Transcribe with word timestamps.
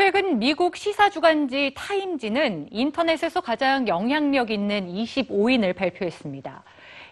최근 0.00 0.38
미국 0.38 0.78
시사 0.78 1.10
주간지 1.10 1.74
타임지는 1.76 2.68
인터넷에서 2.70 3.42
가장 3.42 3.86
영향력 3.86 4.50
있는 4.50 4.90
25인을 4.90 5.76
발표했습니다. 5.76 6.62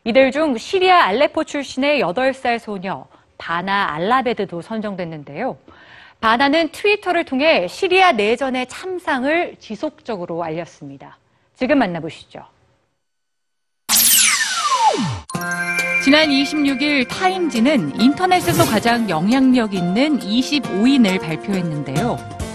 이들 0.05 0.33
중 0.33 0.57
시리아 0.57 1.05
알레포 1.05 1.45
출신의 1.45 2.01
8살 2.01 2.59
소녀 2.59 3.07
바나 3.37 3.93
알라베드도 3.93 4.63
선정됐는데요. 4.63 5.59
바나는 6.23 6.71
트위터를 6.73 7.27
통해 7.27 7.69
시리아 7.69 8.13
내전의 8.13 8.67
참상을 8.69 9.57
지속적으로 9.59 10.43
알렸습니다. 10.43 11.19
지금 11.57 11.81
만나보시죠. 11.81 12.43
지난 16.03 16.31
26일 16.31 17.07
타임지는 17.07 18.01
인터넷에서 18.01 18.65
가장 18.65 19.11
영향력 19.11 19.75
있는 19.75 20.19
25인을 20.21 21.21
발표했는데요. 21.21 22.48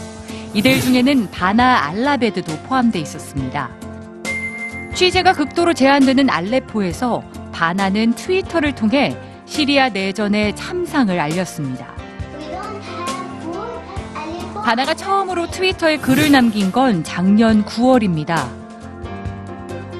이들 0.53 0.81
중에는 0.81 1.31
바나 1.31 1.87
알라베드도 1.87 2.63
포함돼 2.67 2.99
있었습니다. 2.99 3.69
취재가 4.93 5.33
극도로 5.33 5.73
제한되는 5.73 6.29
알레포에서 6.29 7.23
바나는 7.51 8.13
트위터를 8.13 8.75
통해 8.75 9.17
시리아 9.45 9.89
내전의 9.89 10.55
참상을 10.55 11.19
알렸습니다. 11.19 11.87
바나가 14.63 14.93
처음으로 14.93 15.47
트위터에 15.47 15.97
글을 15.97 16.31
남긴 16.31 16.71
건 16.71 17.03
작년 17.03 17.65
9월입니다. 17.65 18.47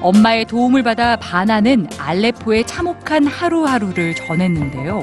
엄마의 0.00 0.44
도움을 0.44 0.82
받아 0.84 1.16
바나는 1.16 1.88
알레포의 1.98 2.66
참혹한 2.66 3.26
하루하루를 3.26 4.14
전했는데요. 4.14 5.02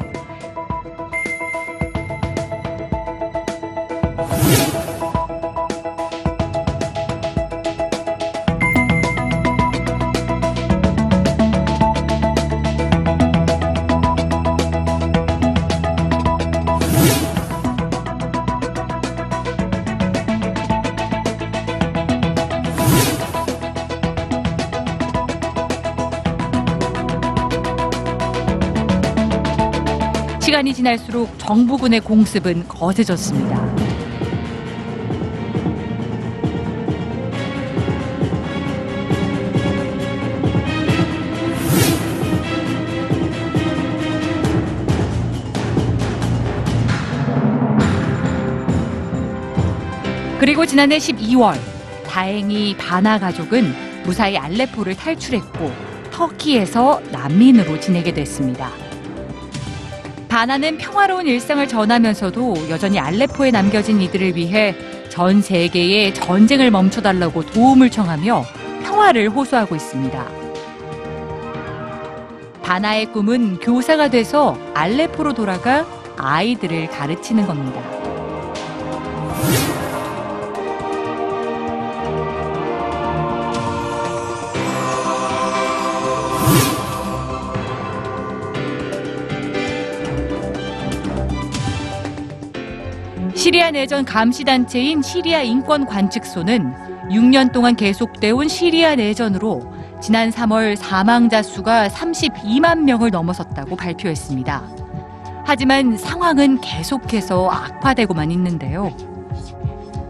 시간이 30.51 30.73
지날수록 30.73 31.39
정부군의 31.39 32.01
공습은 32.01 32.67
거세졌습니다. 32.67 33.73
그리고 50.37 50.65
지난해 50.65 50.97
12월 50.97 51.55
다행히 52.05 52.75
바나 52.75 53.17
가족은 53.19 53.73
무사히 54.03 54.35
알레포를 54.35 54.97
탈출했고 54.97 55.71
터키에서 56.11 57.01
난민으로 57.13 57.79
지내게 57.79 58.13
됐습니다. 58.13 58.90
바나는 60.41 60.79
평화로운 60.79 61.27
일상을 61.27 61.67
전하면서도 61.67 62.71
여전히 62.71 62.97
알레포에 62.97 63.51
남겨진 63.51 64.01
이들을 64.01 64.35
위해 64.35 64.75
전 65.07 65.39
세계에 65.39 66.15
전쟁을 66.15 66.71
멈춰달라고 66.71 67.45
도움을 67.45 67.91
청하며 67.91 68.45
평화를 68.81 69.29
호소하고 69.29 69.75
있습니다. 69.75 70.27
바나의 72.63 73.11
꿈은 73.11 73.59
교사가 73.59 74.09
돼서 74.09 74.57
알레포로 74.73 75.35
돌아가 75.35 75.85
아이들을 76.17 76.89
가르치는 76.89 77.45
겁니다. 77.45 77.79
시리아 93.35 93.71
내전 93.71 94.05
감시단체인 94.05 95.01
시리아 95.01 95.41
인권관측소는 95.41 97.09
6년 97.09 97.51
동안 97.51 97.75
계속돼 97.75 98.31
온 98.31 98.47
시리아 98.47 98.95
내전으로 98.95 99.61
지난 100.01 100.31
3월 100.31 100.75
사망자 100.75 101.41
수가 101.41 101.87
32만 101.89 102.79
명을 102.79 103.11
넘어섰다고 103.11 103.75
발표했습니다. 103.75 104.63
하지만 105.45 105.97
상황은 105.97 106.61
계속해서 106.61 107.49
악화되고만 107.49 108.31
있는데요. 108.31 108.95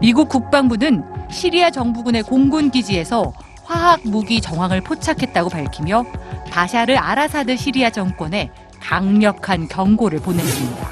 미국 0.00 0.28
국방부는 0.28 1.04
시리아 1.30 1.70
정부군의 1.70 2.22
공군 2.24 2.70
기지에서 2.70 3.32
화학 3.64 4.00
무기 4.04 4.40
정황을 4.40 4.80
포착했다고 4.80 5.50
밝히며 5.50 6.04
바샤르 6.50 6.94
아라사드 6.96 7.56
시리아 7.56 7.90
정권에 7.90 8.50
강력한 8.80 9.68
경고를 9.68 10.20
보냈습니다. 10.20 10.91